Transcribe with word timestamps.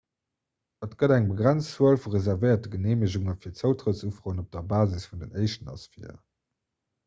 et 0.85 0.95
gëtt 1.01 1.11
eng 1.17 1.27
begrenzt 1.31 1.69
zuel 1.75 1.99
vu 2.05 2.15
reservéierte 2.15 2.73
geneemegunge 2.77 3.37
fir 3.45 3.55
zoutrëttsufroen 3.61 4.43
op 4.47 4.51
der 4.59 4.67
basis 4.75 5.09
vun 5.11 5.25
den 5.27 5.41
éischten 5.45 5.75
ass 5.79 5.89
vir 5.97 6.13